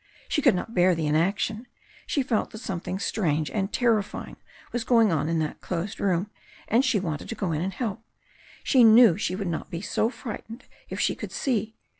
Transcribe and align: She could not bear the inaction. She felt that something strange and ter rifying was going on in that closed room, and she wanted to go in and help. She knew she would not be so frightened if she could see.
She 0.27 0.41
could 0.41 0.55
not 0.55 0.73
bear 0.73 0.95
the 0.95 1.05
inaction. 1.05 1.67
She 2.07 2.23
felt 2.23 2.49
that 2.49 2.57
something 2.57 2.97
strange 2.97 3.51
and 3.51 3.71
ter 3.71 3.93
rifying 4.01 4.37
was 4.71 4.83
going 4.83 5.11
on 5.11 5.29
in 5.29 5.37
that 5.37 5.61
closed 5.61 5.99
room, 5.99 6.31
and 6.67 6.83
she 6.83 6.99
wanted 6.99 7.29
to 7.29 7.35
go 7.35 7.51
in 7.51 7.61
and 7.61 7.71
help. 7.73 7.99
She 8.63 8.83
knew 8.83 9.15
she 9.15 9.35
would 9.35 9.47
not 9.47 9.69
be 9.69 9.81
so 9.81 10.09
frightened 10.09 10.63
if 10.89 10.99
she 10.99 11.13
could 11.13 11.31
see. 11.31 11.75